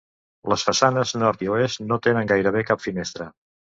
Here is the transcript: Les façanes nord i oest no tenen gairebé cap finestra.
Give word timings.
Les 0.53 0.63
façanes 0.69 1.13
nord 1.23 1.43
i 1.47 1.51
oest 1.57 1.83
no 1.91 1.99
tenen 2.07 2.33
gairebé 2.33 2.65
cap 2.71 2.83
finestra. 2.87 3.29